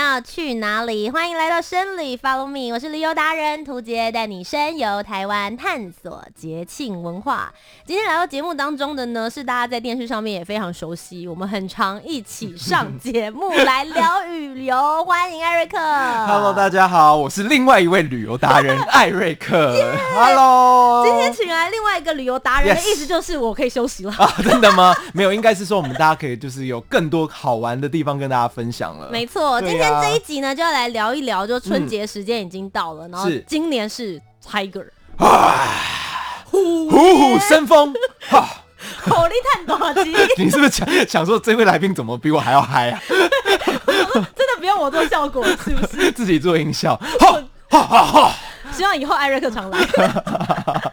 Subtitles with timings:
[0.00, 1.10] 要去哪里？
[1.10, 7.52] 欢迎来到深旅，Follow me，我是旅游达人涂杰，带你深游台湾，探索节庆文化。
[7.84, 15.04] 今天来到节目当中的呢，是大家在电视上面也非常熟悉，我们很常一起上节目来聊 旅游。
[15.04, 15.78] 欢迎艾瑞克。
[15.78, 19.76] Hello，大家好，我是另外一位旅游达人艾瑞克。
[19.76, 24.12] yeah, Hello，今天请来另外一个旅游达人的意思就是我可以休息了。
[24.16, 24.94] 啊，真的吗？
[25.12, 29.10] 没有，应该是说我们大家可以就是有更多好玩的地方跟大家分享了。
[29.10, 29.60] 没错。
[29.60, 34.86] 今天这一集呢，就要来聊一聊，就春节时间已经到了，嗯、然后今年是 Tiger，
[36.44, 37.94] 虎虎生风，
[38.28, 38.48] 哈，
[39.02, 40.14] 火力探多机。
[40.42, 43.00] 你是不是想想说这位来宾怎么比我还要嗨啊？
[43.08, 46.10] 真的不用我做效果，是不是？
[46.12, 48.32] 自己做音效，哈哈哈哈。
[48.76, 49.78] 希望以后艾瑞克常来。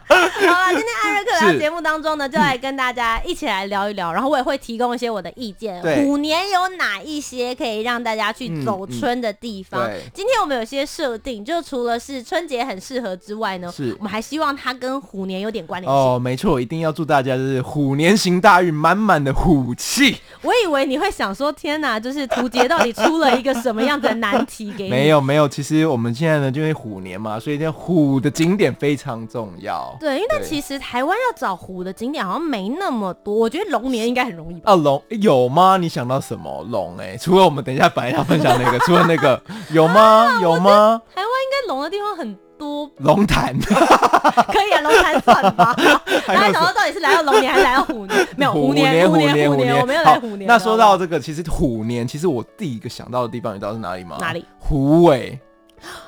[0.08, 5.80] 好了，今天艾瑞克来到节目当中呢，就来跟大家一起来聊一聊，然后我也会提供一些我的意见。
[5.82, 9.82] 虎年有哪一些可以让大家去走春的地方？
[9.82, 16.00] 嗯嗯、今天我们有些设定，就除了是春节很适合之外呢，是我们还希望它跟虎年有点关联性。
[16.00, 20.16] 哦，没错，一定要祝大家就是虎年行大运，满满的虎气。
[20.42, 24.90] 我以为你会想说，天哪，就是图杰到底出了一个什么样的难题给你？
[24.90, 29.96] 没有没有，其实我们现在呢，就因为虎年嘛，所以叫虎的景点非常重要。
[30.00, 34.72] 对，因为但其实台湾要找虎的景点好像没那么多，我觉得龙年应该很容易吧？
[34.72, 35.76] 啊，龙有吗？
[35.76, 36.96] 你想到什么龙？
[36.98, 40.00] 哎，除了我们等一下本来要分享那个， 除了那个有吗？
[40.00, 41.00] 啊、有吗？
[41.14, 42.90] 台湾应该龙的地方很多。
[42.98, 45.76] 龙潭 可以啊，龙潭算吧。
[46.26, 48.26] 大家想到到底是来到龙年还是来到虎年？
[48.36, 50.46] 没有虎年，虎年，虎年，虎年，我没有来虎年。
[50.46, 54.16] 那说到这个，其实虎年，其实我第一个想到的地方，你知道是哪里吗？
[54.20, 54.44] 哪里？
[54.58, 55.38] 虎尾。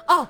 [0.08, 0.26] 哦。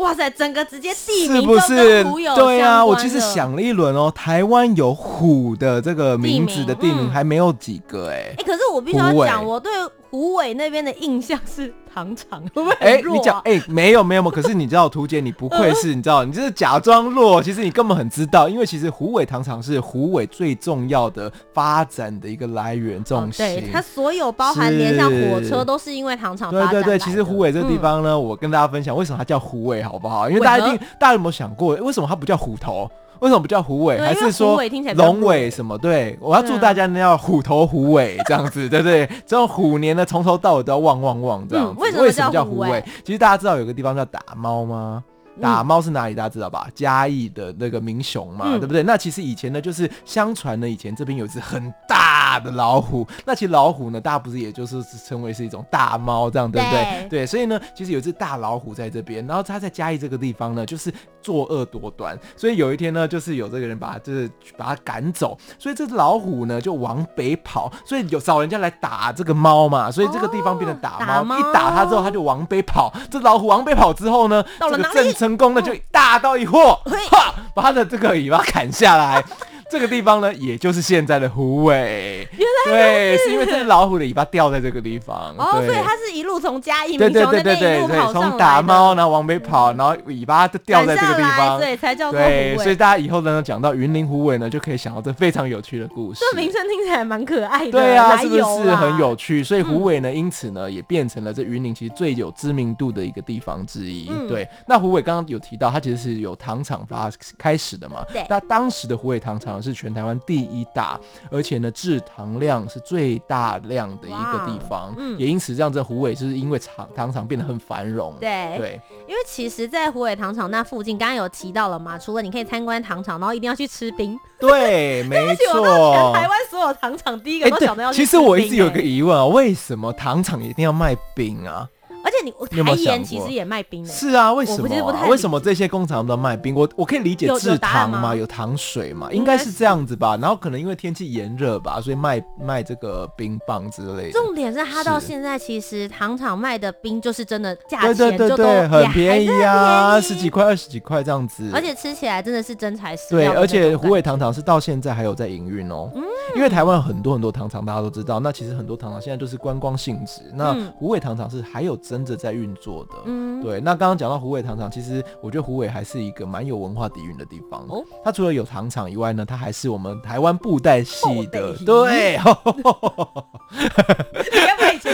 [0.00, 2.44] 哇塞，整个直接地名都跟虎有关。
[2.44, 8.16] 对啊，我其实想了一轮哦，台湾有虎的这个名字的地名还没有几个哎。
[8.16, 9.70] 哎、欸，可是我必须要讲，我对
[10.10, 11.72] 虎尾那边的印象是。
[11.94, 23.44] 糖厂会不会哎，你讲哎，没有没有嘛，可是你知道图姐，你不愧是 你知道，你这是假装弱，其实你根本很知道，因为其实虎尾糖厂是虎尾最重要的发展的一个来源重心。
[23.44, 26.50] 对，它所有包含连像火车都是因为糖厂。
[26.50, 30.28] 对对对，其实虎尾这个地方呢，我跟大家分享为什么它叫虎尾好不好？
[30.30, 32.90] 因为大家一定大家有没有想过，为什么它不叫虎头？
[33.20, 33.98] 为什么不叫虎尾？
[33.98, 34.60] 还是说
[34.96, 35.76] 龙尾什么？
[35.78, 39.06] 对，我要祝大家呢要虎头虎尾这样子， 对不对？
[39.26, 41.80] 这种虎年呢，从头到尾都要旺旺旺这样子。
[41.80, 42.82] 为什么叫虎尾？
[43.04, 45.04] 其实大家知道有个地方叫打猫吗？
[45.40, 46.14] 打猫是哪里？
[46.14, 46.66] 大家知道吧？
[46.74, 48.82] 嘉义的那个民雄嘛，对不对？
[48.82, 53.06] 那其实以前呢，就是相传呢，以前这边有一只很大的老虎。
[53.24, 57.08] 那其实老虎呢，大家不是也就是称为是一种大猫这样，对不对？
[57.08, 60.92] 对，所以呢，其实有一只大老虎在这边，然后它在嘉义这个地方呢，就是。
[61.22, 64.26] 作恶多端，所以有一天呢，就是有这个人把他就是
[64.56, 72.90] 把他赶走，所以这只老虎呢就往北跑，所以有找人家来打这个猫嘛，所以这个地方变成打猫，一打它之后，它就往北跑。
[73.10, 79.22] 这老虎往北跑之后呢，这个郑成功的就大刀一货，哈，把他的这个尾巴砍下来。
[79.70, 92.56] 这个地方呢，也就是现在的虎尾，原来对，是因为这只老虎的尾巴掉在这个地方，哦，所以它是一路从嘉义民雄那边一路跑上来，从打猫然后往北跑，然后尾巴就掉在这个地方，对，才叫做虎尾。
[92.58, 96.20] 所以大家以后呢讲到云林虎尾呢，就可以想到这非常有趣的故事。
[96.20, 99.44] 这名称听起来蛮可爱的，对啊，是不是很有趣？
[99.44, 104.10] 所以虎尾呢，因此呢，也变成了这云林其实最有知名度的一个地方之一。
[104.28, 107.08] 对，那虎尾刚刚有提到，它其实是有糖厂发
[107.38, 108.04] 开始的嘛？
[108.12, 110.98] 对，那当时的虎尾糖厂是全台湾第一大，
[111.30, 118.14] 而且呢，制糖量是最大量的一个地方，嗯，也因此让这虎尾就是因为厂糖厂变得很繁荣。
[118.20, 124.18] 对对，因为其实，在虎尾糖厂那附近，刚刚有提到了嘛，除了你可以参观糖厂，然后一定要去吃冰。
[124.38, 125.62] 对， 没错。
[125.92, 127.98] 全台湾所有糖厂第一个都想到要去。
[127.98, 131.68] 其实我一直有个疑问啊，为什么糖厂一定要卖冰啊？
[132.10, 133.88] 而且你台盐其实也卖冰的。
[133.88, 135.06] 是啊，为什么、啊？
[135.08, 136.54] 为什么这些工厂都卖冰？
[136.54, 140.16] 我我可以理解制糖嘛，有，有糖水嘛，应该是这样子吧。
[140.20, 144.12] 然后可能因为天气炎热吧，所以卖卖这个冰棒之类的。
[144.12, 151.50] 重点是他到现在其实糖厂卖的冰就是真的价钱就都对对对对很便宜啊，十几块、二十几块这样子。
[151.52, 153.32] 而且吃起来真的是真材实料。
[153.32, 155.90] 对，而且虎尾糖厂是到现在还有在营运哦。
[155.94, 156.02] 嗯。
[156.36, 158.20] 因为台湾很多很多糖厂，大家都知道。
[158.20, 160.22] 那其实很多糖厂现在都是观光性质。
[160.32, 162.94] 那虎尾糖厂是还有真的在运作的。
[163.04, 163.60] 嗯，对。
[163.60, 167.64] 那刚刚讲到虎尾糖厂，其实我觉得虎尾还是一个蛮有文化底蕴的地方。
[167.68, 171.56] 哦，它除了有糖厂以外呢，它还是我们台湾布袋戏的。
[171.58, 172.18] 对。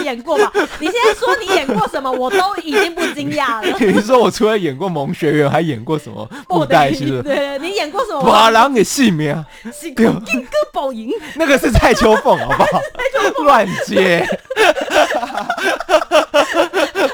[0.05, 0.51] 演过吧？
[0.81, 3.77] 你现在说你演过什么，我都已经不惊讶了。
[3.81, 7.07] 你说我除了演过萌学园，还演过什么布袋戏？
[7.23, 8.23] 对，你演过什么？
[8.23, 9.45] 把郎给戏名啊？
[9.83, 10.13] 金歌
[10.73, 11.11] 宝银。
[11.35, 12.81] 那个是蔡秋凤，好不好？
[13.45, 14.27] 乱接。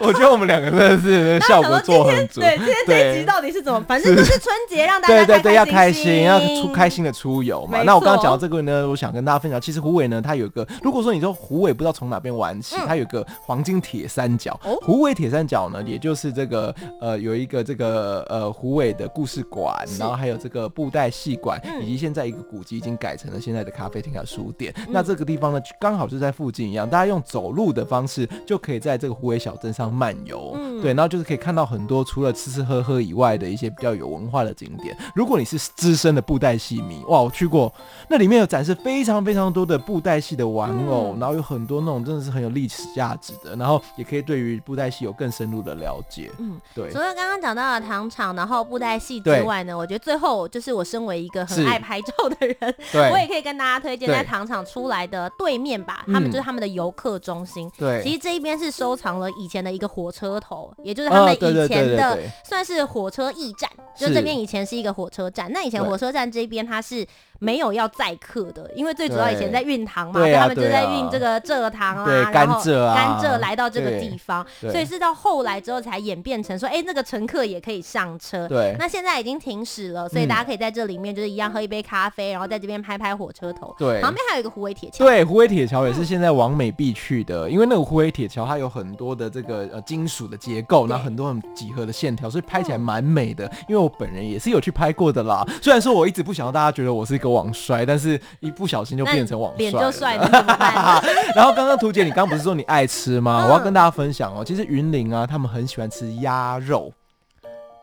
[0.01, 2.41] 我觉得我们两个真的是效果做很足。
[2.41, 3.81] 对，今天这一集到底是怎么？
[3.87, 7.83] 反正就是春节，让大家对对，要开心，要出开心的出游嘛。
[7.83, 14.59] 那我刚刚讲到这个呢，我想跟大家分享，其实胡伟呢，他有一个，如果说你说胡伟不知道从哪边玩起，它有个黄金铁三角。
[14.83, 24.75] 虎尾铁三角呢，也就是这个呃，有一个这个呃虎尾的故事馆，然后还有这个布袋戏馆，以及现在一个古迹已经改成了现在的咖啡厅和书店。
[24.89, 30.57] 那这个地方呢，刚好就在附近一样，大家用走路的方式就可以在这个虎尾小镇上漫游。
[30.83, 34.97] 对，然后就是可以看到很多除了吃吃喝喝以外的一些比较有文化的景点。
[35.15, 37.73] 如果你是资深的布袋戏迷，哇，我去过，
[38.09, 46.31] 那里面有展示非常非常多的布袋戏的玩偶，嗯、然后有很多那种真的是很有历史价值的，然后也可以对于布袋戏有更深入的了解。
[46.39, 46.91] 嗯，对。
[46.91, 52.57] 除了刚刚讲到的糖厂，然后布袋戏之外呢，我觉得最后就是我身为一个很爱拍照的人，
[52.93, 53.11] 对。
[53.11, 57.71] 我也可以跟大家推荐在糖厂出来的对面吧，他们就是他们的游客中心。
[57.79, 65.51] 对，其实这一边是收藏了以前的一个火车头，也就是他们以前的算是火车驿站，就这边以前是一个火车站。
[65.53, 67.07] 那以前火车站这边它是。
[67.43, 78.47] 没有要载客的，因为最主要以前在运糖嘛，对他们就在运这个蔗糖啊，甘蔗啊，甘蔗来到这个地方，所以是到后来之后才演变成说，哎，那个乘客也可以上车。
[78.47, 83.75] 对，那现在已经停驶了，所以大家可以在这里面就是一样喝一杯咖啡，然后在这边拍拍火车头。
[83.77, 85.05] 对，旁边还有一个虎尾铁桥。
[85.05, 93.51] 对，虎尾铁桥也是现在往美必去的，因为那个虎尾铁桥它有很多的这个呃金属的结构，然后很多很几何的线条，所以拍起来蛮美的。
[93.69, 98.21] 因为我本人也是有去拍过的啦，虽然说我一直不想让大家觉得我是一个网帅，但是。
[98.41, 100.29] 一不小心就变成网帅，脸就帅了。
[101.35, 103.45] 然后刚刚图姐，你刚不是说你爱吃吗？
[103.45, 106.93] 嗯、我要跟大家分享哦，其实云林啊，他们很喜欢吃鸭肉。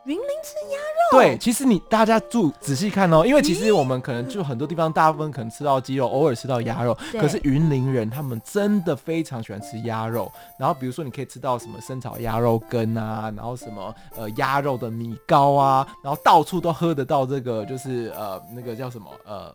[0.04, 1.18] 云林吃鸭肉？
[1.18, 6.96] 对，其实你大家注仔细看哦，因为其实我们可能就很多地方，大部分可能吃到鸡肉，偶尔吃到鸭肉。
[7.12, 10.30] 可是云林人他们真的非常喜欢吃鸭肉。
[10.58, 19.54] 然后比如说你可以吃到什么生炒鸭肉羹啊，然后什么呃鸭肉的米糕啊，然后到处都喝得到这个，就是呃那个叫什么呃。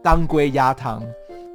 [0.00, 1.02] 当归鸭汤，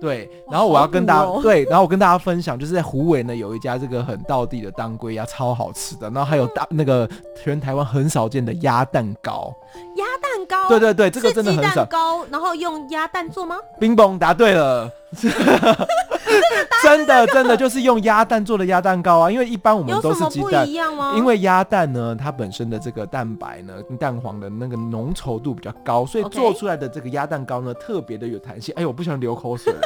[0.03, 7.09] 对，然后我要跟大家、哦、对，然后我跟大家分享，就是在虎尾呢有一家这个很道地的当归鸭，超好吃的，然后还有大那个
[7.41, 9.55] 全台湾很少见的鸭蛋糕，
[9.95, 13.55] 鸭蛋糕，对对对，这个真的很少，糕，然后用鸭蛋做吗？
[13.79, 14.91] 冰崩，答对了。
[16.83, 20.67] 真的真的就是用鸭蛋做的鸭蛋糕啊，因为一般我们都是鸡蛋，
[21.15, 28.73] 因为鸭蛋呢，它本身的这个蛋白呢，蛋黄的那个浓稠度比较高，所以做出来的这个鸭蛋糕呢，特别的有弹性。
[28.75, 29.73] 哎呦，我不喜欢流口水。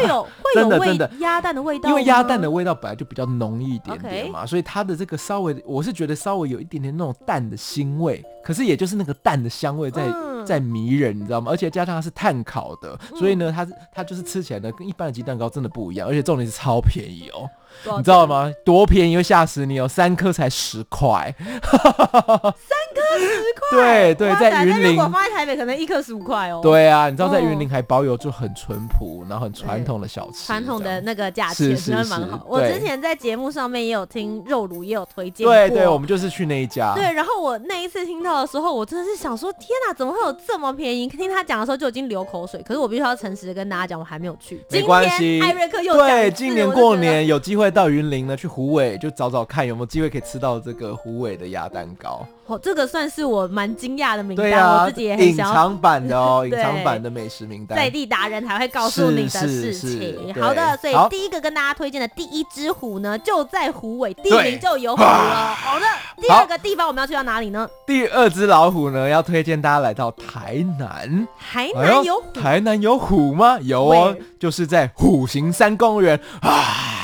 [0.00, 1.10] 会有会有真的真的。
[1.18, 10.02] 鸭蛋的味道，因为鸭蛋的味道本来就比较浓一点点嘛，所以它的这个稍微，我是觉得稍微有一点点那种蛋的腥味，可是也就是那个蛋的香味在。
[10.42, 11.52] 在迷人，你知道吗？
[11.52, 13.64] 而且加上它是碳烤的，所以呢，它
[13.94, 16.08] 它就是吃起来呢，跟一般的鸡蛋糕真的不一样。
[16.08, 17.48] 而且重点是超便宜哦。
[17.96, 18.50] 你知道吗？
[18.64, 19.86] 多便宜又吓死你哦！
[19.86, 23.78] 三颗才十块，三颗十块。
[23.78, 26.60] 对对，在云林，如果放在台北，可能一颗十五块哦。
[26.62, 32.44] 对啊，你知道在云林还保有就很淳朴，然后很传统的小吃，传统的那个价钱真的蛮好。
[32.48, 36.92] 我之前在节目上面也有听肉炉也有推荐，对对，我们就是去那一家。
[36.94, 41.06] 对，然后我那一次听到的时候，我真的是想说，天哪，怎么会有这么便宜？
[41.08, 42.62] 听他讲的时候就已经流口水。
[42.62, 44.60] 可是我必须要诚实的跟大家讲，我还没有去。
[44.70, 52.26] 没关系，艾瑞克又对，今年过年有机会到云林呢，去虎尾就找找看有没有机会可以吃到这个虎尾的鸭蛋糕。
[52.50, 60.34] 哦，这个算是我蛮惊讶的名单，啊、我自己也很想隐藏版的哦， 隐藏版的美食名单，在地达人才会告诉你的事情。
[60.40, 65.54] 好的，所以第一个跟大家推荐的第一只虎呢，就在虎尾，地名就有虎了。
[65.54, 65.86] 好的，
[66.20, 67.68] 第二个地方我们要去到哪里呢？
[67.86, 71.28] 第二只老虎呢，要推荐大家来到台南。
[71.38, 72.40] 台南有虎？
[72.40, 73.60] 台南有虎吗？
[73.60, 76.99] 有哦，就是在虎形山公园啊。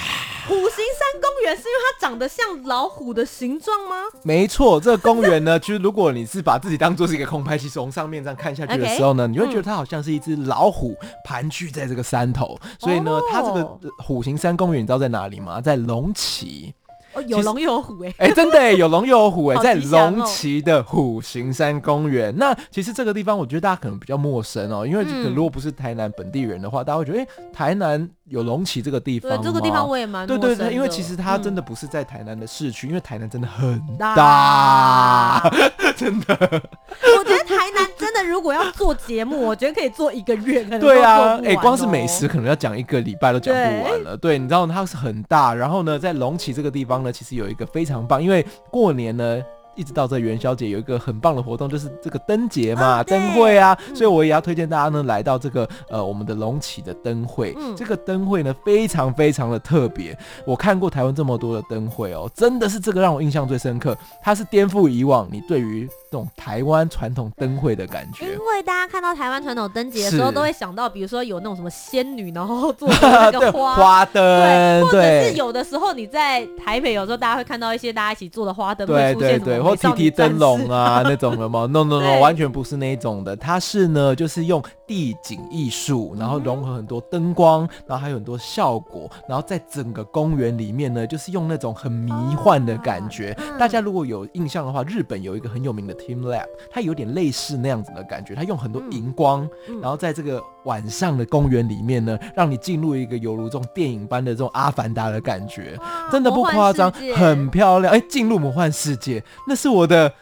[1.54, 3.96] 是因为它长得像老虎的形状吗？
[4.22, 12.58] 没错，这个公园呢，其 实如果你是把自己当做是一个空拍机，从上面这样看下去的时候呢你会觉得它好像是一只老虎盘踞在这个山头。
[12.62, 15.60] 嗯、所以呢，它这个虎形山公园你知道在哪里吗？
[15.60, 16.74] 在龙崎。
[17.16, 22.34] 哦、有龙有虎哎、欸， 哎、欸，真的哎，有龙有虎哎，在龙崎的虎形山公园。
[22.36, 25.04] 那其实这个地方，我觉得大家可能比较陌生哦，因为
[25.34, 29.42] 如果不是台南本地人的话，大家会觉得，哎、欸，台南有龙崎这个地方。
[29.42, 35.50] 这个地方我也蛮对对对，因为其实它真的不是在台南的市区、嗯，因为台南真的很大，
[35.96, 36.36] 真的。
[36.38, 44.16] 我觉得台南真的如果要做节目，我觉得可以做一个月，可能对啊，哎、欸，光是美食可能要讲一个礼拜都讲不完了。
[44.16, 47.12] 对，对你知道它是很大，然后呢，在龙崎这个地方呢。
[47.16, 49.42] 其实有一个非常棒，因为过年呢，
[49.74, 57.54] 一直到这元宵节有一个很棒的活动，就是这个灯节嘛，灯、哦、会啊，所以我也要推荐大家呢来到这个呃我们的龙起的灯会。
[57.58, 65.88] 嗯，这个灯会呢非常非常的特别，我看过台湾这么多的灯会哦，真的是这个让我印象最深刻，它是颠覆以往你对于。
[66.16, 81.66] 这种台湾传统灯会的感觉，因为大家看到台湾传统灯节的时候，都会想到，比如说有那种什么仙女，然后做那个花 花灯，对，或者是有的时候你在台北，有时候大家会看到一些大家一起做的花灯，对对对，或提提灯笼啊那种的吗。
[81.70, 93.36] No No No，完全不是那种的，它是呢，就是用地景艺术，然后融合很多灯光，然后还有很多效果，然后在整个公园里面呢，就是用那种很迷幻的感觉。
[93.58, 95.94] 大家如果有印象的话，日本有一个很有名的。
[96.06, 105.76] teamLab，它有点类似那样子的感觉，它用很多荧光、嗯，然后在这个晚上的公园里面呢，让你进入一个犹如这种电影般的这种阿凡达的感觉，
[106.10, 107.92] 真的不夸张，很漂亮。
[107.92, 110.12] 哎，进入魔幻世界，那是我的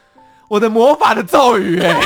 [0.48, 1.94] 我的魔法的咒语哎。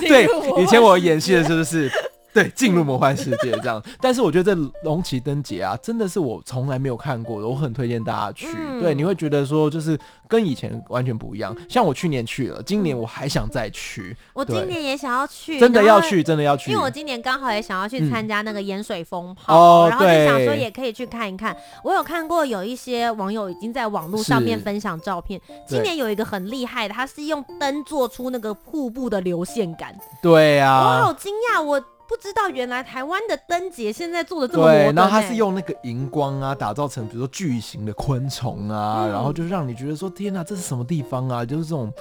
[0.08, 0.26] 对，
[0.62, 1.90] 以前我演戏的是不是。
[2.34, 8.46] 对，进入魔幻世界这样，但是我觉得这龙崎灯节啊，真的是我从来没有看过的，我很推荐大家去。
[8.54, 11.56] 嗯、对，你会觉得说，就是跟以前完全不一样。
[11.68, 14.16] 像我去年去了，今年我还想再去。
[14.34, 16.70] 我今年也想要去，真的要去，真的要去。
[16.70, 21.56] 因为我今年刚好也想要去参加那个盐水风炮、嗯，然后就想说也可以去看一看。
[21.82, 25.40] 我有看过有一些网友已经在网络上面分享照片。
[25.66, 29.96] 今年有一个很厉害的，他是用灯做出那个瀑布的流线感。
[30.22, 31.82] 对呀、啊，我好惊讶我。
[32.08, 41.44] 不知道原来台湾的灯节现在做的这么多，对，然后它是用那个荧光啊，打造成比如说巨型的昆虫啊，嗯、然后就让你觉得说天哪，这是什么地方啊？
[41.44, 41.92] 就是这种。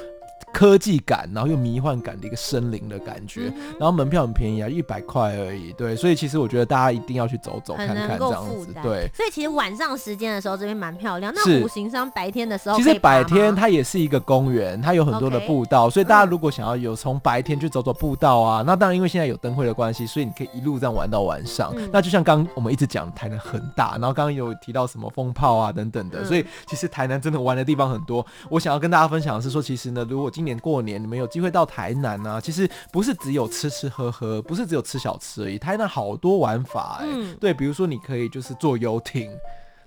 [0.57, 5.71] 科技感，然后又迷幻感的一个森林的感觉，嗯、然后门票很便宜啊，一百块而已。
[5.73, 8.73] 对，所以其实我觉得大家一定要去走走看看这样子。
[8.81, 11.31] 对，所以其实晚上时间的时候这边蛮漂亮。
[11.35, 21.71] 那五行山白天的时候，其实白天它也是一个公园，它有很多的步道，okay, 所以大家如果想要有从白天去走走步道啊，嗯、那当然因为现在有灯会的关系，所以你可以一路这样玩到晚上。
[21.77, 28.25] 嗯、那就像刚我们一直讲台南很大，然后刚刚有提到什么风炮啊等等的，嗯、所以其实台南真的玩的地方很多。
[28.49, 35.59] 我想要跟大家分享的是说，其实呢，如果今年过年你们有机会到台南啊，其实不是只有吃吃喝喝，不是只有吃小吃而已。
[35.59, 37.11] 台南好多玩法哎、欸。
[37.13, 39.29] 嗯，对，比如说你可以就是坐游艇，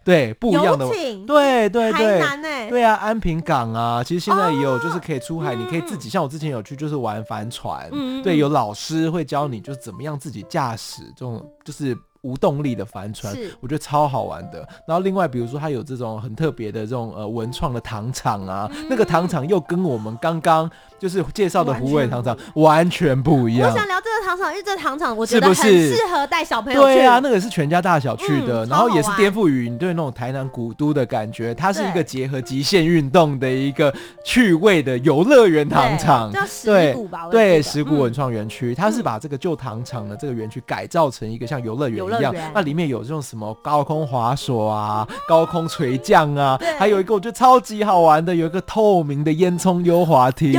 [0.05, 0.87] 对，不一样的，
[1.27, 11.97] 对对对，对啊，安平港啊，其实现在也有就是可以出海，哦、你可以自己、嗯，像我之前有去就是玩帆船，嗯、对，有老师会教你就是怎么样自己驾驶这种就是。
[12.23, 14.59] 无动力的帆船，我觉得超好玩的。
[14.87, 23.71] 然后另外，比如说它有这种很特别的这种呃文创的糖厂啊、嗯，那个糖厂又跟我们刚刚就是介绍的虎尾糖厂完全不一样。
[23.71, 26.95] 我想聊这个糖厂，因为这个糖厂我觉得很适合带小朋友去。
[26.95, 31.55] 对啊，那个是全家大小去的，嗯、然后也是颠覆于你对那种台南古都的感觉。
[31.55, 33.91] 它是一个结合极限运动的一个
[34.25, 37.29] 趣味的游乐园糖厂，叫石鼓吧？
[37.31, 42.10] 对，石鼓文创园区，它是把这个旧糖厂的这个园区改造成一个像游乐园。
[42.19, 50.59] 一样，那里面有这种什么高空滑索啊、高空垂降啊，还有一个我觉得超级好玩的，有一个透明的烟囱溜滑梯。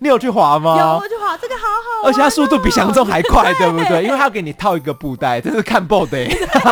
[0.00, 0.76] 你有去滑吗？
[0.78, 4.04] 有，我去滑，这个好好玩，而且它速度比想象中还快，对不对？
[4.04, 6.28] 因为它要给你套一个布袋， 这是看 BOD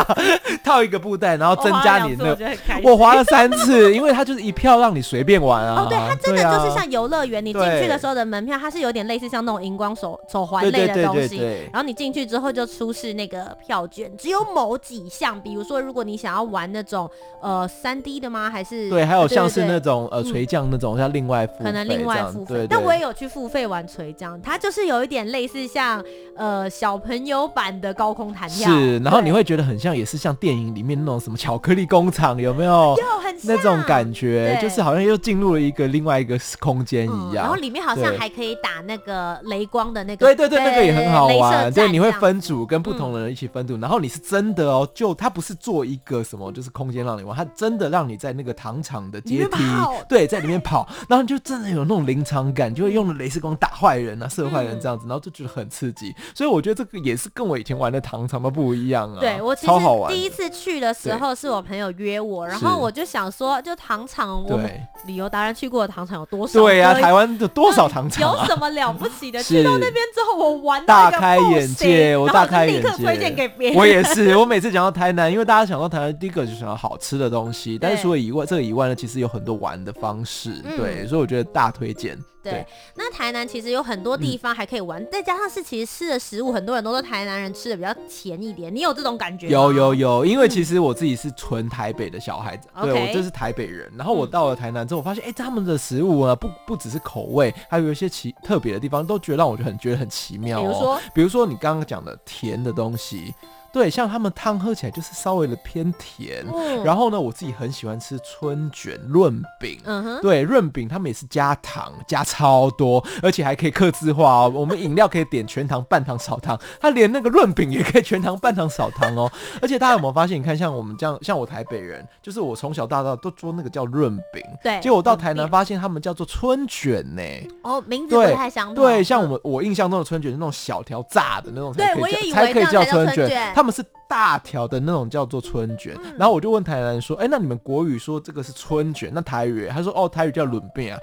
[0.63, 2.37] 套一个布袋，然后增加你的。
[2.83, 5.83] 我滑了三次，因为它就是一票让你随便玩啊。
[5.83, 11.37] 哦，对，它真的就是像游乐园，你进去的时候的门票，它是有点类似像那种荧光手手环类的东西。
[11.71, 14.04] 然后你进去之后就出示那个票券。
[14.17, 17.09] 只有某几项，比如说，如果你想要玩那种
[17.41, 18.49] 呃三 D 的吗？
[18.49, 22.67] 还是对，还有像是那种呃垂降那种，要另外付，可能另外付费。
[22.69, 26.03] 但我也有去付费玩垂降，它就是有一点类似像
[26.35, 28.69] 呃小朋友版的高空弹跳。
[28.69, 32.95] 是，然后你会觉得很像，也是像电影里面那种什么巧克力工厂，有没有？
[32.97, 37.45] 有很那种感觉，就是好像又进入了一个另外一个空间一样。
[37.45, 40.25] 然后里面好像还可以打那个雷光的那个。
[40.25, 41.71] 对对对，那个也很好玩。
[41.73, 49.63] 对，你会分组跟不同的人一起分组，然后你是真的哦，就它不是做一个什么，就是空间让你玩，它真的让你在那个糖厂的阶梯，
[50.07, 56.15] 对，在里面跑，然后你就真的有那种临场感，就会用了镭射光打坏人啊，射坏人这样子，然后就觉得很刺激。
[56.33, 59.19] 所以我觉得这个也是跟我以前玩的糖厂都不一样啊。
[59.19, 59.73] 对，我其实
[60.09, 64.59] 第一次去的时候是我朋友约我，然后我就想说，就糖厂，我
[65.05, 66.59] 旅游达人去过的糖厂有多少？
[66.59, 68.21] 对呀，台湾有多少糖厂？
[68.21, 69.41] 有什么了不起的？
[69.43, 73.77] 去到那边之后，我玩大开眼界，我大开眼界，立刻推荐给别人。
[73.85, 82.17] 我也是， 我每次讲到台南，因为大家想到台南，第一个就想到好吃的东西，但是除了以外，这个以外呢，其实有很多玩的方式，对，所以我觉得大推荐。
[82.51, 88.73] 对，那台南其实有很多地方还可以玩，再加上是其实吃的食物，很多人都说台南人吃的比较甜一点。
[88.73, 89.51] 你有这种感觉吗？
[89.51, 93.91] 有有有，因为其实我自己是纯台北的小孩子，对，我就是台北人。
[93.97, 100.61] 然后我到了台南之后，我发现哎，他们的食物啊，不不只是口味，还有一些奇特别的地方，都觉得让我觉得很觉得很奇妙。
[100.61, 103.33] 比如说，比如说你刚刚讲的甜的东西。
[103.73, 109.77] 对，像他们汤喝起来就是稍微的偏甜，嗯、然后呢，我自己很喜欢吃春卷、润饼，
[110.21, 114.51] 对，润饼他们也是加糖加超多，而且还可以刻字化哦。
[114.53, 119.31] 我们饮料可以点全糖、半糖、少糖，它连那个润饼也可以全糖、半糖、少糖哦。
[119.61, 120.37] 而且大家有没有发现？
[120.37, 127.21] 你看，像我们这样，像我台北人，就是我从小到大都做那个叫润饼，对，结果我到台南发现他们叫做春卷呢。
[127.63, 128.83] 哦，名字不太相同。
[128.83, 133.53] 对，像我们我印象中的春卷是那种小条炸的那种，对，我也以为才可以叫春卷。
[133.55, 140.99] 他们是大条的那种叫做春卷，嗯、然后我就问台南人说：“哎、欸，那你们国语说这个是春卷，那台语？”他说：“哦，台语叫润饼啊。”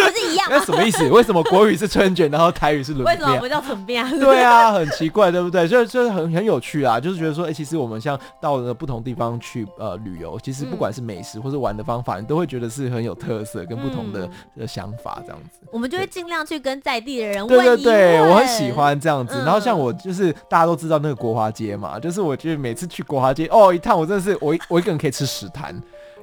[0.00, 0.46] 不是一样？
[0.50, 1.08] 那什么意思？
[1.08, 3.06] 为什么国语是春卷，然后台语是润饼？
[3.06, 4.10] 为什么不叫润饼啊？
[4.18, 5.66] 对啊，很奇怪，对不对？
[5.68, 15.60] 就就很很有趣啊，就是觉得说，哎、欸，其实我们像到了不同地方去呃旅游，其实不管是美食或是玩的方法，嗯、你都会觉得是很有特色，跟不同的、嗯、的想法这样子。
[15.70, 17.62] 我们就会尽量去跟在地的人问一。
[17.62, 19.34] 对对对，我很喜欢这样子。
[19.36, 25.74] 嗯、然后像我就是大家都知道那个国华街嘛，就是我觉得每次去国华街哦一趟，我真的是我一我一个人可以吃十坛，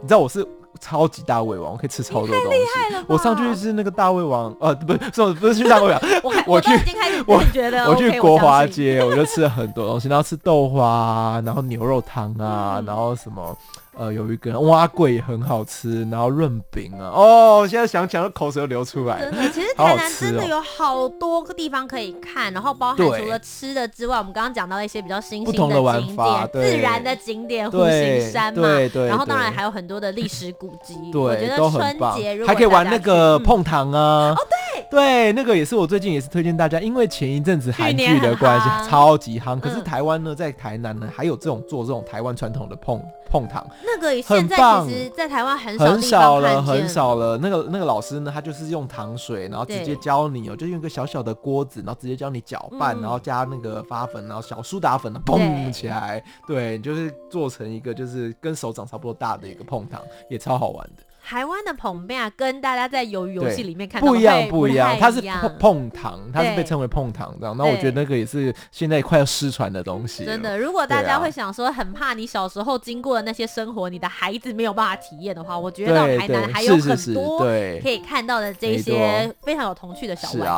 [0.02, 0.46] 你知道我是。
[0.80, 2.60] 超级大胃王，我可以吃超多东西。
[3.08, 6.02] 我上去是那个大胃王，呃，不是，不是去大胃王。
[6.48, 6.70] 我去，
[7.26, 13.58] 我觉得我去国华街，我就吃了很多东西，然后吃豆花，然后牛肉汤啊，然后什么。
[13.98, 19.20] 呃，有一个碗粿也很好吃，然后润饼啊，哦，现在想起来口水都流出来。
[19.22, 19.32] 了。
[19.32, 29.08] 真的，其实台南真的有好多个地方可以看，然后包含除了吃的之外，我们刚刚讲到一些比较新兴的景点、自然的景点，湖心山嘛，对对。
[29.08, 34.56] 然后当然还有很多的历史古迹，对，我觉得春节如果还可以玩那个碰糖啊，哦对
[34.90, 43.02] 对，那个也是我最近也是推荐大家，因为前一阵子韩剧的关系超级夯，可是台湾呢，在台南呢还有这种做这种台湾传统的碰。
[43.28, 43.68] 碰糖。
[43.84, 47.38] 那个现在其实，在台湾很少很少了，很少了。
[47.40, 61.04] 那个那个老师呢，他就是用糖水，然后直接教你哦，就用一个小小的锅子，然后直接教你搅拌，然后加那个发粉，然后小苏打粉，嘣起来，对，就是做成一个就是跟手掌差不多大的一个碰糖，也超好玩的。
[61.28, 64.96] 台湾的澎边啊，跟大家在鱿鱼游戏里面看到的不一样，不一样。
[65.00, 67.58] 它是碰碰糖，它是被称为碰糖这样。
[67.58, 70.24] 那我觉得那个也是现在快要失传的东西。
[70.24, 80.52] 真的，如果大家会想说很怕你小时候经过的那些生活，你的孩子没有办法体验的话，我觉得到台南还有很多可以看到的这些非常有童趣的小玩意。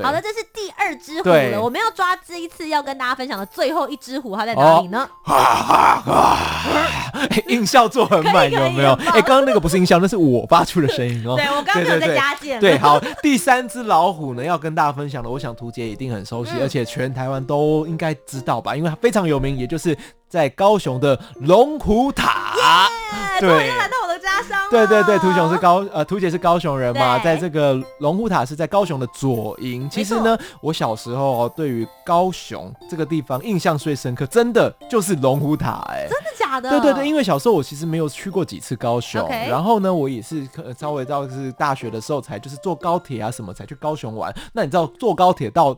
[0.00, 1.62] 好的，这是第二只虎了。
[1.62, 5.06] 我们要抓这一次要跟大家分享的最后一只虎，它在哪里呢？
[7.48, 8.92] 音效做很满，有没有？
[9.12, 10.00] 哎，刚刚那个不是音效。
[10.08, 11.36] 是我发出的声音哦。
[11.36, 12.60] 对，我刚刚有在加减。
[12.60, 19.96] 对，好，第三只老虎呢，要跟大家分享的，我想图姐一定很熟悉，嗯、而且全台湾都应该知道吧，因为它非常有名，也就是
[20.28, 22.54] 在高雄的龙虎塔。
[23.36, 23.70] Yeah, 对，
[24.70, 29.88] 对对对，图雄是高呃，图姐是高雄人嘛，在这个龙虎塔是在高雄的左营。
[29.88, 36.70] 其实呢，我小时候对于高雄这个地方印象最深刻，真的就是龙虎塔，哎，真的假的？
[36.70, 40.46] 对对对，因为小时候我其实没有去过几次高雄.然后呢，我也是
[40.78, 44.34] 稍微到是大学的时候才就是坐高铁啊什么才去高雄玩。
[44.52, 45.76] 那你知道坐高铁到？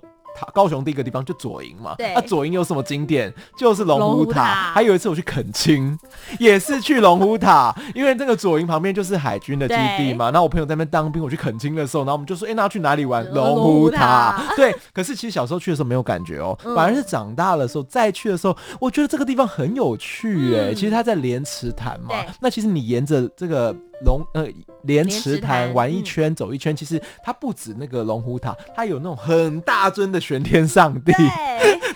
[0.53, 3.33] 高雄第一个地方就左营嘛，对，那左营有什么景点？
[3.57, 4.73] 就是龙虎塔。
[4.75, 5.99] 还有一次我去垦青，
[6.39, 10.27] 也是去龙虎塔，因为这个左营旁边就是海军的基地嘛。
[10.27, 13.25] 然后我朋友在那边当兵，我去垦青的时候，然后我们就说，哎，那要去哪里玩？
[13.33, 14.43] 龙虎塔。
[14.57, 20.75] 对，可是其实小时候去的时候没有感觉哦，反而是长大的时候再去的时候，我觉得这个地方很有趣哎。
[20.75, 23.75] 其实它在莲池潭嘛，那其实你沿着这个。
[24.05, 24.47] 龙呃
[24.83, 31.13] 莲池潭玩一圈，走一圈，其实它不止那个龙虎塔，它有那种很大尊的玄天上帝，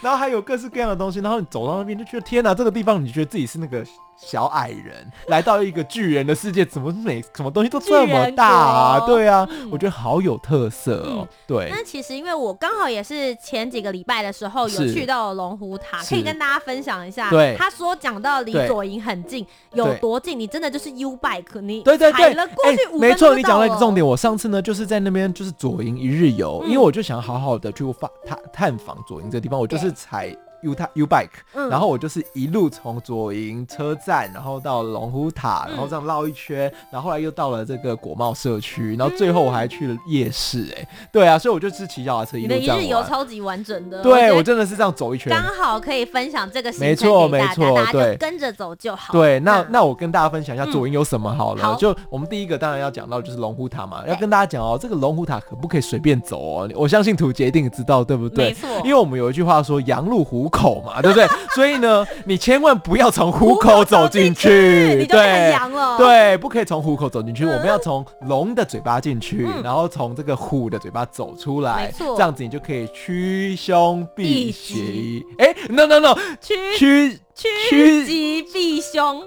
[0.02, 3.82] 然后还有各式各样的东西，然后你走到那边就觉得天哪，这个地方你觉得自己是那个。
[4.14, 9.00] 小矮人来到一个巨人的世界，怎么每什么东西都这么大啊？
[9.00, 11.26] 对啊，嗯、我觉得好有特色哦。
[11.26, 17.30] 嗯、对，那其实因为我刚好也是前几个礼拜的时候有去到龙虎塔，可以跟大家分享一下。
[17.30, 20.38] 对，他说讲到离左营很近，有多近？
[20.38, 24.06] 你真的就是 U bike，你对对对，踩了过去五分钟、欸、没错，你讲了一个重点。
[24.06, 30.36] 我上次呢就是在那边就是左营一日游，嗯、因为我就想好好的去发探探访左营这个地方，我就是踩。
[30.62, 42.62] U 塔 U bike，嗯、然后我就是一路从左营车站，然后到龙虎塔，然后这样绕一圈，嗯、然后后来又到了这个国贸社区，然后最后我还去了夜市、欸，哎、嗯，对啊，所以我就是骑脚踏车一路这样。
[42.62, 49.12] 你的一日游超级完整的，对我，我真的是这样走一圈，刚好可以分享这个没错没错，大家就跟着走就好。
[49.12, 56.70] 对，那那我跟大家分享一下左营有什么好了，就我们第一个当然要讲到就是龙虎塔嘛，要跟大家讲哦，这个龙虎塔可不可以随便走哦？
[56.74, 58.48] 我相信土杰一定知道，对不对？
[58.48, 61.26] 没错，因为我们有一句话说“羊入虎口”嘛，对不对？
[61.54, 65.56] 所以呢，你千万不要从虎口走进去，对，
[65.98, 75.24] 对，不可以从虎口走进去，我们要从龙的嘴巴进去，然后从这个虎的嘴巴走出来，这样子你就可以趋凶避吉。
[75.38, 79.22] 哎，no no no，趋趋趋吉避凶。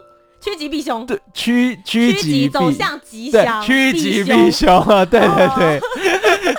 [0.45, 5.81] 趋吉避凶，对，趋趋吉走向吉祥，趋吉避凶啊，对对对，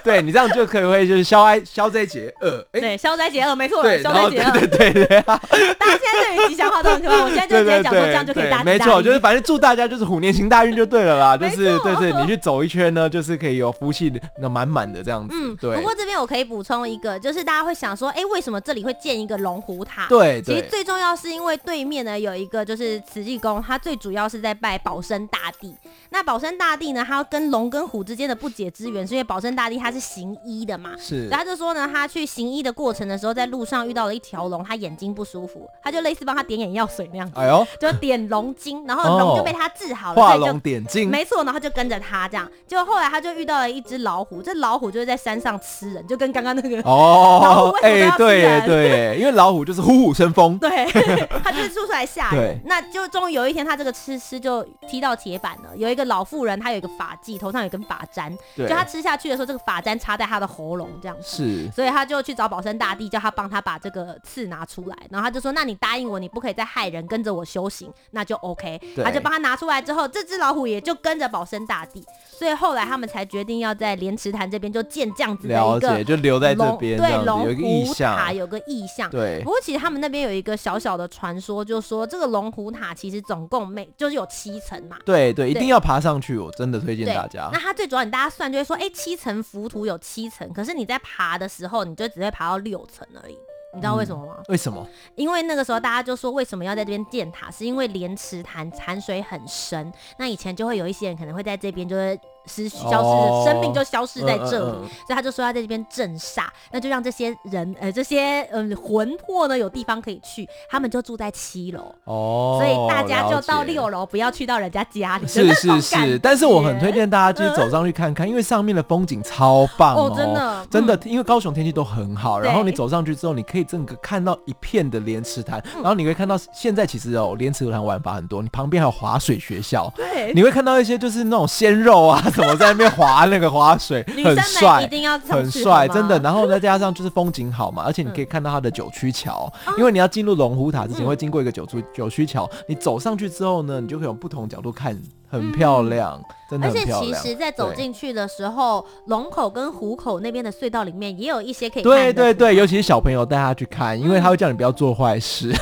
[0.03, 15.77] 对 你这样就可以会就是消灾消灾解厄，对，消灾解厄没错，消灾解厄，对对对， 大家现在对于吉祥话都很可怕，我现在就直接讲说这样就可以大吉大利，没错，就是反正祝大家就是虎年行大运就对了啦，就是对对，你去走一圈呢，就是可以有福气那满满的这样子，嗯，对。
[15.77, 20.07] 不过这边我可以补充一个，就是大家会想说，哎，为什么这里会建一个龙虎塔？
[20.09, 25.75] 对，其实最重要是因为对面呢有一个就是慈济宫，它最主要是在拜保生大帝。
[26.11, 30.93] 那保生大帝呢，他跟龙跟虎之间的不解之缘，是因为保生大帝他是行医的嘛。
[30.99, 31.29] 是。
[31.29, 37.35] 然后他就说呢，他去行医的过程的时候，在路上遇到了一条龙，他眼睛不舒服，他就类似帮他点眼药水那样子。
[37.37, 37.67] 哎呦。
[37.81, 40.15] 就点龙筋，然后龙就被他治好了。
[40.15, 41.11] 画龙点睛。
[41.11, 42.49] 没错，然后就跟着他这样。
[42.67, 47.75] 结果后来他就遇到了一只老虎，这老虎就是在山上吃人，就跟刚刚那个哦。
[47.83, 50.57] 哎，对对，因为老虎就是虎虎生风。
[50.59, 50.87] 对。
[51.43, 52.59] 他就是出出来吓人。
[52.65, 55.77] 那就终于有一天，他这个吃吃就踢到铁板了。
[55.77, 56.77] 有一个老妇人，她有。
[56.77, 68.79] 一个发髻，头上有根发簪，对就她吃下去的时候，这个发簪插在她的喉咙，这样子，是，所以他就去找保生大帝，叫他帮他把这个刺拿出来，然后他就说：“那你答应我，你不可以再害人，跟着我修行，那就 OK。
[68.95, 72.05] 对”他就帮他拿出来之后，这只老虎也就跟着保生大帝，
[72.39, 79.41] 所以后来他们才决定要在莲池潭这边就建这样子的一个，就留在这边，对，龙虎塔有个意象，对。
[79.43, 87.49] 不过其实他们那边有一个小小的传说，就说这个龙虎塔其实总共每就是有七层嘛，对对，对，一定要爬上去，我真的推荐大家。
[87.53, 93.39] 那它最主要，你大家算就会说，哎、欸，七层浮屠有七层，可是你在爬的时候，你就只会爬到六层而已。
[93.75, 94.35] 你知道为什么吗？
[94.39, 94.87] 嗯、为什么？
[95.15, 97.51] 因为那个时候大家就说，为什么要在这边建塔？
[97.51, 102.19] 是因为莲池潭潭水很深，那以前就会有一些人可能会在这边就是。
[102.47, 115.27] 失消失，哦、生命就消失在这里，嗯嗯嗯、所以他就说要在这边镇煞，那就让这些人呃这些嗯、呃、魂魄呢有地方可以去，他们就住在七楼哦，所以大家就到六楼，不要去到人家家里。
[115.27, 132.23] 是是是，但是我很推荐大家就是走上去看看，嗯、因为上面的风景超棒哦，哦真的真的，因为高雄天气都很好，然后你走上去之后，你可以整个看到一片的莲池潭，然后你会看到现在其实哦莲池潭玩法很多，你旁边还有滑水学校，对，你会看到一些就是那种鲜肉啊。
[132.37, 136.19] 怎么在那边滑那个滑水，很帅，一定要很帅，真的。
[136.19, 144.95] 然后再加上就是风景好嘛，而且你可以看到它的九曲桥，因为你要进入龙虎塔之前会经过一个九曲九曲桥，你走上去之后呢，你就可以用不同角度看，
[145.29, 146.99] 很漂亮，真的很漂亮。
[146.99, 151.93] 而且其实，在走进去的时候，龙口跟虎口那边的隧道里面也有一些可以看。
[151.93, 155.53] 对对对，尤其是小朋友带他去看，因为他会叫你不要做坏事。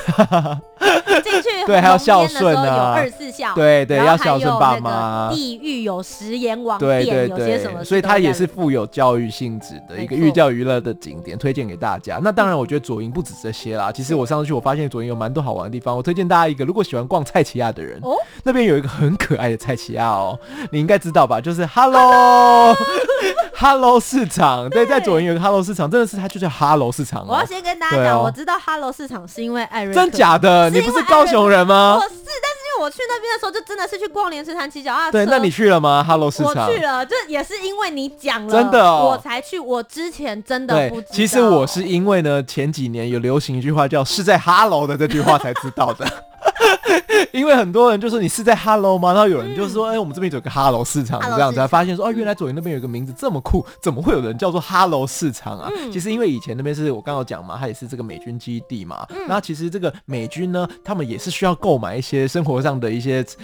[1.22, 5.30] 进去 对，还要孝顺啊，有二十四孝，对对，要孝顺爸妈。
[5.32, 12.20] 地狱有食言王殿，有些什么，所以它也是富有教育性质的一个寓教于乐的景点，推荐给大家。
[12.22, 13.90] 那当然，我觉得左营不止这些啦。
[13.90, 15.96] 其实我上次去，我发现左营有蛮多好玩的地方。
[15.96, 20.38] 我推荐大家一个，如果喜欢逛菜奇亚的人，哦，那边有一个很可爱的菜市仔哦，
[20.70, 21.40] 你应该知道吧？
[21.40, 22.76] 就是 Hello
[23.56, 27.26] Hello 市场，对，在左营有个 Hello 市场，真的是它就叫 Hello 市场。
[27.26, 30.68] 我要先跟大家讲，我知道 Hello 市场是因为艾瑞，真假的？
[30.70, 31.94] 你不是高雄人吗？
[31.96, 35.12] 我是，但是因为我去那边的时候，就真的是去逛莲池潭骑脚踏车。
[35.12, 39.58] 对，那你去了吗？Hello 市场，我去了，就也是因为你讲了，真的，我才去。
[39.58, 41.08] 我之前真的不知道。
[41.12, 46.04] 其实我是因为呢，前几年有流行一句话叫“是在 Hello 的”这句话才知道的。
[47.32, 49.12] 因为很多人就说你是在 Hello 吗？
[49.12, 55.70] 然后有人就说，哎、嗯欸，我们这边有个 Hello 市场，这样才发现说，哦，原来左营那边有个名字这么酷，怎么会有人叫做 Hello 市场啊？
[55.76, 59.06] 嗯、其实因为以前那边是我刚刚讲嘛，它也是这个美军基地嘛。
[59.28, 63.36] 那、嗯、其实这个美军呢，他们也是需要购买一些生活上的一些食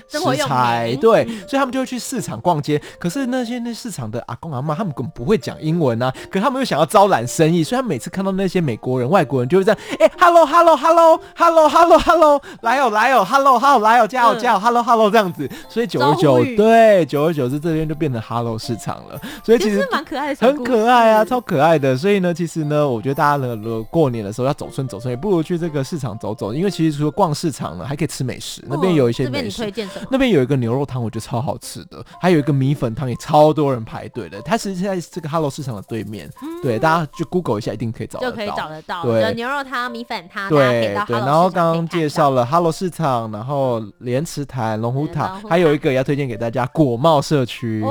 [0.46, 2.80] 材，对，所以他们就会去市场逛街。
[2.98, 15.48] 可是那些那市场的阿公阿妈，他们根本不会讲英文啊，可是他们又想要招揽生意，所以他每次看到那些美国人、外国人，就会这样，哎、欸、，Hello，Hello，Hello，Hello，Hello，Hello，来哦，来哦，Hello，Hello，来哦，加油，加油，Hello，Hello，这样子。
[15.68, 19.20] 所以久而久，对，久而久之，这边就变成 Hello 市场了。
[19.44, 21.96] 所以其实蛮可爱的，很可爱啊，超可爱的。
[21.96, 28.64] 所以呢，其实呢，我觉得大家呢，如果过年的时候要走村走村，也不如去这个市场走走，因为其实除了逛市场呢，还可以吃美食。
[28.66, 29.72] 那边有一些美食？
[30.10, 34.40] 那边有一个牛肉汤，我觉得超好吃的，还有一个米粉汤也超多人排队的。
[34.42, 36.30] 它其实在这个 Hello 市场的对面，
[36.62, 39.02] 对，大家就 Google 一下，一定可以找到，就可以找得到。
[39.02, 41.18] 对，牛肉汤、米粉汤，对对。
[41.18, 47.82] 然后刚刚介绍了 Hello 市场，然后莲池潭、龙虎塔，还有一个要推荐给大家果贸社区。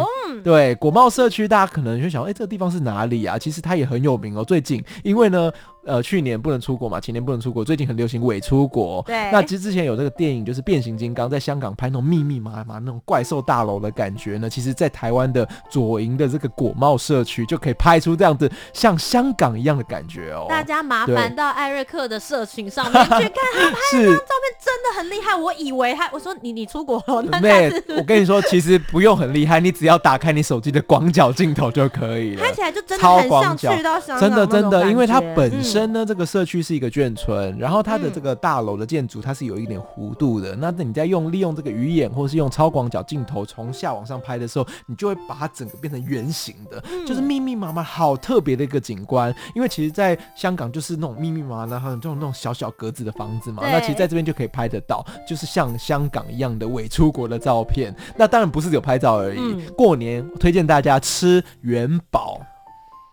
[0.44, 3.38] 对，果贸社区，大家可能就想，哎，这个地方是哪里啊？
[3.38, 4.44] 其实它也很有名哦。
[4.44, 5.52] 最近，因为呢。
[5.86, 9.02] 呃，去年不能出国嘛，前年不能出国，最近很流行伪出国。
[9.08, 14.48] 对，那其实之前有这个电影，就是变形金刚，在香港拍那种密密麻麻那种怪兽大楼的感觉呢。
[14.48, 20.46] 其实，在台湾的左营的这个果贸社区，就可以拍出这样子像香港一样的感觉哦。
[20.48, 25.36] 大家麻烦到艾瑞克的社群上面去看他拍的照片，真的很厉害。
[25.36, 35.80] 我以为他，我说你你出国了，那我跟你说，其实不用很厉害，你只要打开你手机的广角镜头就可以了，看起来就真的很像去到香港，真的真的，因为它本身。
[35.80, 40.54] 真呢，这个社区是一个眷村，然后它的这个大楼的建筑它是有一点弧度的。
[40.54, 49.34] 嗯、那你在用利用这个鱼眼或是用超广角镜头从下往上拍的时候，你就会把它整个变成圆形的，嗯、就是密密麻麻，好特别的一个景观。
[49.56, 53.64] 因为其实在香港就是那种密密麻麻的，还有这种那种小小格子的房子嘛。
[53.64, 57.96] 那其实在这边就可以拍得到，就是像香港一样的伪出国的照片。
[58.16, 62.40] 那当然不是只有拍照而已，嗯、过年推荐大家吃元宝。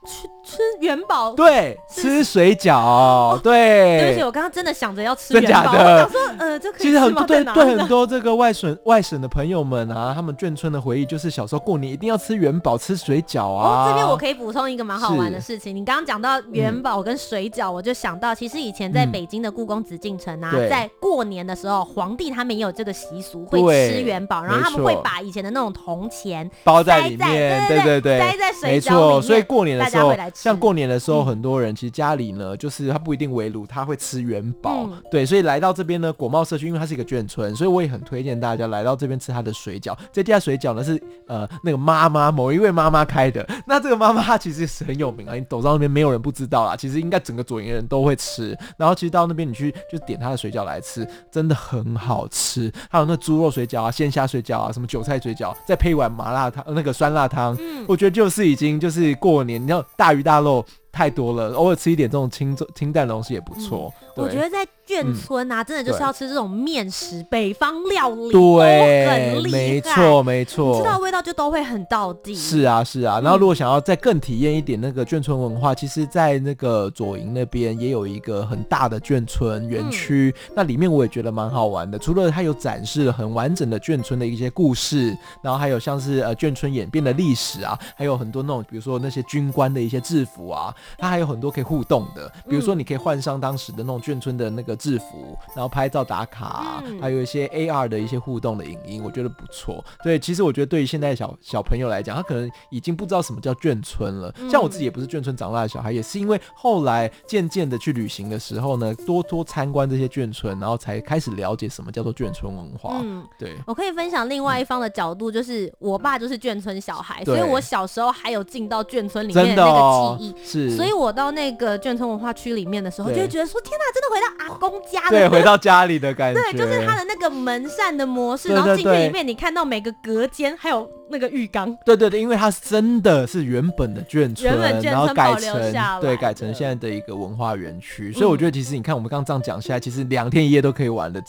[0.06, 3.98] 去吃元宝，对，吃水饺，对。
[3.98, 5.72] 对不起，我刚刚真的想着要吃元宝。
[5.72, 13.86] 我想说，呃，这可以其实很对对很多这个外省外省的朋友们啊，他们眷村的回忆就是小时候过年一定要吃元宝、吃水饺啊。
[13.86, 30.14] 哦这边我可以补充一个蛮好玩的事情，你刚刚讲到元宝跟水饺，我就想到其实以前在北京的故宫紫禁城啊，在过年的时候，皇帝他们也有这个习俗，会吃元宝，然后他们会把以前的那种铜钱包在里面，对对对，塞在水饺里面，所以过年的时候。
[30.36, 34.84] 像过年的时候，很多人其实家里呢，就是他不一定围炉，他会吃元宝。
[34.84, 39.96] 嗯、对，所以来到这边呢，果贸社区，因为它是一个眷村，所以我也很推荐大家来到这边吃它的水饺。
[40.12, 46.76] 这家水饺呢是呃那个妈妈某一位妈妈开的， 那这个妈妈她其实是很有名啊，你走到那边没有人不知道啦。
[46.76, 48.56] 其实应该整个左营人都会吃。
[48.76, 52.70] 然后其实到那边你去就点他的水饺来吃，真的很好吃。
[52.90, 63.94] 还有那猪肉水饺啊、鲜虾水饺啊、什么韭菜水饺，再配一碗麻辣汤，那个酸辣汤，嗯、我觉得就是已经就是过年，你要大鱼大肉太多了，偶尔吃一点这种清清淡的东西也不错。
[64.16, 64.66] 我觉得在。
[64.86, 72.36] 眷村啊，真的就是要吃这种面食，北方料理，对，很厉害，没错没错，吃到味道就都会很到地。
[72.36, 81.98] 是啊是啊，然后如果想要再更体验一点那个眷村文化，其实，在那个左营那边也有一个很大的眷村园区，那里面我也觉得蛮好玩的。
[81.98, 94.76] 除了它有展示了很完整的眷村的一些故事，然后还有像是呃眷村演变的历史啊，还有很多那种比如说那些军官的一些制服啊，它还有很多可以互动的，比如说你可以换上当时的那种眷村的那个。
[94.76, 99.82] 制服，然后拍照打卡，嗯、还有一些 AR 的一些互动的影音，我觉得不错。
[100.04, 104.32] 对，其实我觉得对于现在小小朋友来讲，他可能已经不知道什么叫眷村了。
[104.38, 113.00] 嗯、像我自己也不是眷村长大的小孩，也是因为后来渐渐的去旅行的时候呢，多多参观这些眷村，然后才开始了解什么叫做眷村文化。
[113.02, 113.56] 嗯，对。
[113.66, 120.32] 我可以分享另外一方的角度，就是我爸就是眷村小孩，所以我小时候还有进到眷村里面的那个记忆。
[120.32, 124.76] 哦、是，所以我到那个眷村文化区里面的时候，就会觉得说：天哪，真的回到阿公。
[124.86, 141.22] 家对，回到家里的感觉，对，就是他的那个门扇的模式，然后进去里面，你看到每个隔间还有那个浴缸，对对对，因为它真的是原本的眷村，原本眷村然后改成对，改成现在的一个文化园区，所以我觉得其实你看我们刚刚这样讲下来，其实两天一夜都可以玩的。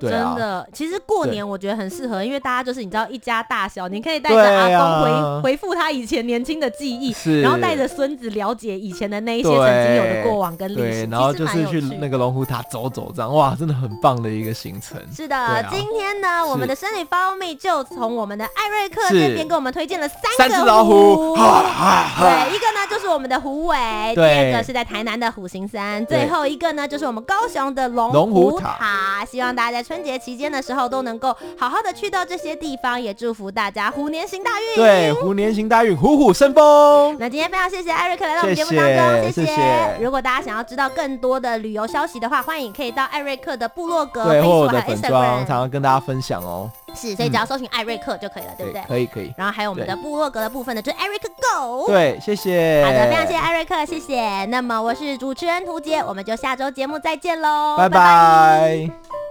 [0.00, 7.42] 对啊、真的，其实过年我觉得很适合，因为大家就是你知道一家大小，你可以带着阿公回、啊、回复他以前年轻的记忆，是。
[7.42, 14.98] 然后带着孙子了解以前的那一些曾经有的过往跟历史，对，然后就是去那个龙虎塔走走，这样哇，真的很棒的一个行程。
[15.14, 23.76] 是的，啊、今天呢，我们的深旅 Follow Me 就从我们的艾瑞克这边给我们推荐了三个老虎，对，一个呢就是我们的虎尾，
[24.14, 29.72] 第二个是在台南的虎形山，最后一个呢就是我们高雄的龙虎塔，希望大家。
[29.72, 34.76] 在春节期间的时候都能够好好的去到这些地方，也祝福大家虎年行大运。
[34.76, 37.16] 对，虎年行大运，虎虎生风。
[37.18, 39.96] 那今天非常谢谢艾瑞克来到我们节目当中，谢谢。
[39.98, 46.70] 如果大家想要知道更多的旅游消息的话，欢迎可以到艾瑞克的部落格，对，或我的粉专，常常跟大家分享哦。
[46.94, 48.82] 是，所以只要搜寻艾瑞克就可以了，嗯、对不对？
[48.86, 49.32] 可以，可以。
[49.36, 51.86] 然后还有我们的部落格的部分呢，就是艾瑞克 Go。
[51.86, 52.82] 对，谢谢。
[52.84, 54.44] 好的，非常谢谢艾瑞克，谢谢。
[54.46, 57.98] 那么我是主持人涂杰，我们就下周节目再见喽，拜拜。
[57.98, 59.21] 拜拜。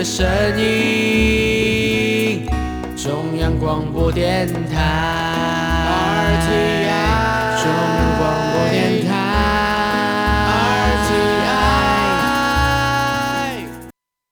[0.00, 0.26] 的声
[0.58, 2.46] 音，
[2.96, 6.89] 中央广播电台。